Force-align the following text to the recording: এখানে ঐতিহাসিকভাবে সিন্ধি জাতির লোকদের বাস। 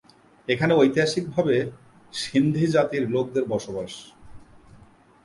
এখানে 0.47 0.73
ঐতিহাসিকভাবে 0.75 1.55
সিন্ধি 2.13 2.65
জাতির 2.67 3.03
লোকদের 3.09 3.43
বাস। 3.45 3.65